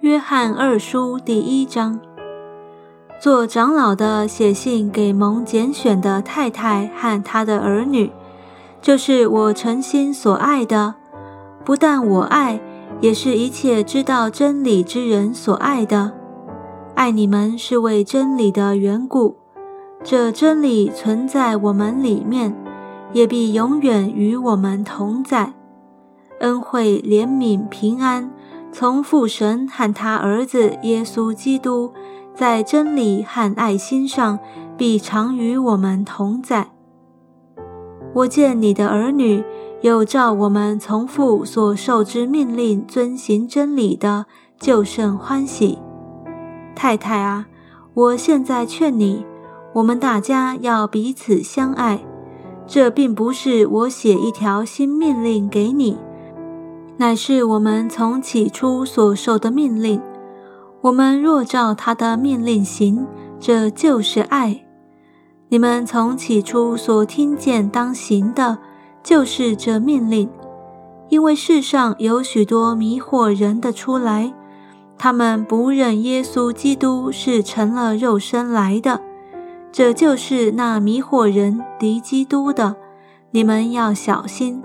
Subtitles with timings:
[0.00, 1.98] 约翰二书第一章。
[3.20, 8.12] 做长老的写信给蒙拣选的太太和他的儿女，
[8.80, 10.94] 就是我诚心所爱的。
[11.64, 12.60] 不但我爱，
[13.00, 16.12] 也是一切知道真理之人所爱的。
[16.94, 19.36] 爱你们是为真理的缘故，
[20.04, 22.56] 这真理存在我们里面，
[23.12, 25.54] 也必永远与我们同在。
[26.38, 28.30] 恩惠、怜悯、平安，
[28.72, 31.92] 从父神和他儿子耶稣基督。
[32.34, 34.38] 在真理和爱心上，
[34.76, 36.70] 必常与我们同在。
[38.14, 39.42] 我见你的儿女
[39.80, 45.80] 有照我们从父所受之命令遵行真理的，就甚欢喜。
[46.76, 47.48] 太太啊，
[47.92, 49.26] 我现在劝你，
[49.72, 51.98] 我们大家要彼此相爱。
[52.68, 55.98] 这并不是我写一条新命令给你，
[57.00, 60.02] 乃是我们从起初所受的命令。
[60.80, 63.06] 我们若照他的命令行，
[63.38, 64.64] 这就是爱。
[65.48, 68.58] 你们从起初所听见当行的，
[69.04, 70.28] 就是这命令。
[71.08, 74.34] 因为世上有许多迷惑人的出来，
[74.98, 79.00] 他们不认耶稣基督是成了肉身来的，
[79.70, 82.74] 这就是那迷惑人敌基督的。
[83.30, 84.62] 你们要小心，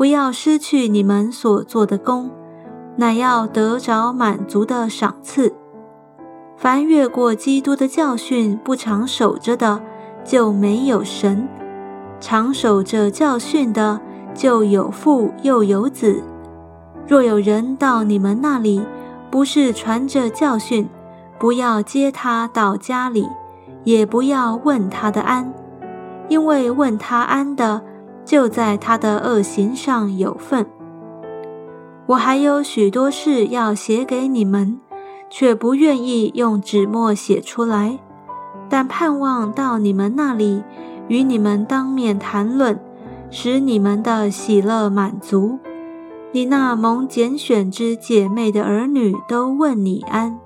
[0.00, 2.30] 不要失去你们所做的功。
[2.96, 5.54] 乃要得着满足的赏赐。
[6.56, 9.82] 凡越过基督的教训不常守着的，
[10.24, 11.46] 就没有神；
[12.18, 14.00] 常守着教训的，
[14.32, 16.22] 就有父又有子。
[17.06, 18.82] 若有人到你们那里，
[19.30, 20.88] 不是传着教训，
[21.38, 23.28] 不要接他到家里，
[23.84, 25.52] 也不要问他的安，
[26.30, 27.82] 因为问他安的，
[28.30, 30.64] 就在他的恶行上有份。
[32.06, 34.78] 我还有许多事要写给你们，
[35.28, 37.98] 却不愿意用纸墨写出来，
[38.68, 40.62] 但盼望到你们那里，
[41.08, 42.78] 与你们当面谈论，
[43.32, 45.58] 使你们的喜乐满足。
[46.30, 50.38] 你那蒙拣选之姐妹的儿女都问你安。